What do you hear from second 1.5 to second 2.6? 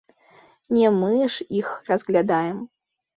іх разглядаем!